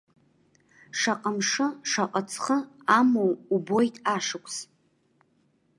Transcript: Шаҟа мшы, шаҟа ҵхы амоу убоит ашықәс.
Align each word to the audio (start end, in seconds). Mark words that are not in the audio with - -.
Шаҟа 0.99 1.31
мшы, 1.37 1.67
шаҟа 1.89 2.21
ҵхы 2.29 2.57
амоу 2.97 3.31
убоит 3.55 3.95
ашықәс. 4.15 4.57